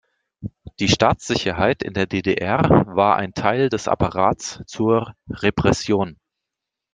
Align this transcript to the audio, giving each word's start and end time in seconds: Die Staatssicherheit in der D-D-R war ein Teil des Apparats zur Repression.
Die 0.79 0.87
Staatssicherheit 0.87 1.83
in 1.83 1.93
der 1.93 2.07
D-D-R 2.07 2.87
war 2.87 3.17
ein 3.17 3.35
Teil 3.35 3.69
des 3.69 3.87
Apparats 3.87 4.59
zur 4.65 5.13
Repression. 5.29 6.17